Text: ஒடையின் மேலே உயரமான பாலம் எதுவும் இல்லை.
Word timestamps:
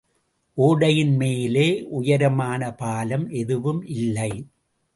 ஒடையின் 0.57 1.15
மேலே 1.15 1.85
உயரமான 1.89 2.71
பாலம் 2.73 3.29
எதுவும் 3.29 3.85
இல்லை. 3.97 4.31